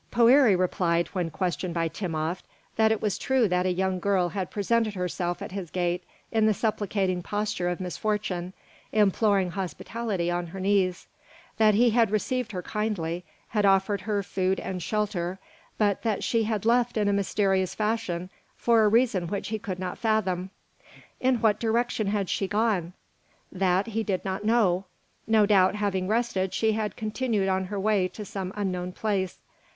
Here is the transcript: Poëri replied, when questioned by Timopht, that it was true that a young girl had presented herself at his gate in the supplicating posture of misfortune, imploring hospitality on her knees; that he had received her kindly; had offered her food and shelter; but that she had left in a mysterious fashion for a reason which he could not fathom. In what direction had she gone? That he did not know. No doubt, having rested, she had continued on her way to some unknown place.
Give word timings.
Poëri 0.11 0.57
replied, 0.57 1.09
when 1.09 1.29
questioned 1.29 1.75
by 1.75 1.87
Timopht, 1.87 2.41
that 2.75 2.91
it 2.91 3.03
was 3.03 3.19
true 3.19 3.47
that 3.47 3.67
a 3.67 3.71
young 3.71 3.99
girl 3.99 4.29
had 4.29 4.49
presented 4.49 4.95
herself 4.95 5.43
at 5.43 5.51
his 5.51 5.69
gate 5.69 6.03
in 6.31 6.47
the 6.47 6.55
supplicating 6.55 7.21
posture 7.21 7.69
of 7.69 7.79
misfortune, 7.79 8.53
imploring 8.91 9.51
hospitality 9.51 10.31
on 10.31 10.47
her 10.47 10.59
knees; 10.59 11.05
that 11.57 11.75
he 11.75 11.91
had 11.91 12.09
received 12.09 12.51
her 12.51 12.63
kindly; 12.63 13.23
had 13.49 13.63
offered 13.63 14.01
her 14.01 14.23
food 14.23 14.59
and 14.59 14.81
shelter; 14.81 15.37
but 15.77 16.01
that 16.01 16.23
she 16.23 16.45
had 16.45 16.65
left 16.65 16.97
in 16.97 17.07
a 17.07 17.13
mysterious 17.13 17.75
fashion 17.75 18.31
for 18.55 18.83
a 18.83 18.87
reason 18.89 19.27
which 19.27 19.49
he 19.49 19.59
could 19.59 19.77
not 19.77 19.99
fathom. 19.99 20.49
In 21.19 21.41
what 21.41 21.59
direction 21.59 22.07
had 22.07 22.27
she 22.27 22.47
gone? 22.47 22.93
That 23.51 23.85
he 23.85 24.01
did 24.01 24.25
not 24.25 24.43
know. 24.43 24.85
No 25.27 25.45
doubt, 25.45 25.75
having 25.75 26.07
rested, 26.07 26.55
she 26.55 26.71
had 26.71 26.95
continued 26.95 27.49
on 27.49 27.65
her 27.65 27.79
way 27.79 28.07
to 28.07 28.25
some 28.25 28.51
unknown 28.55 28.93
place. 28.93 29.37